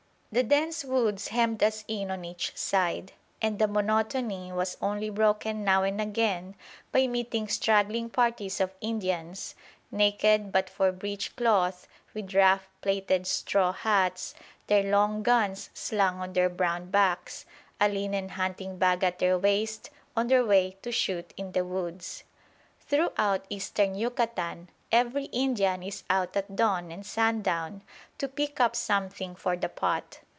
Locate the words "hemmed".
1.27-1.61